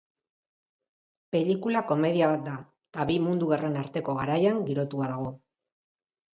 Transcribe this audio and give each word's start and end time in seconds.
Pelikula 1.35 1.83
komedia 1.91 2.31
bat 2.33 2.49
da 2.49 2.55
eta 2.63 3.07
bi 3.11 3.19
mundu 3.29 3.53
gerren 3.55 3.79
arteko 3.85 4.19
garaian 4.25 4.67
girotua 4.73 5.15
dago. 5.15 5.33